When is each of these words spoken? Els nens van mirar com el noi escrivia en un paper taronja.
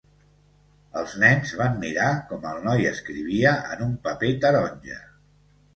Els 1.01 1.13
nens 1.23 1.51
van 1.61 1.77
mirar 1.85 2.09
com 2.33 2.49
el 2.53 2.65
noi 2.71 2.89
escrivia 2.95 3.53
en 3.77 3.87
un 3.91 3.95
paper 4.09 4.37
taronja. 4.47 5.03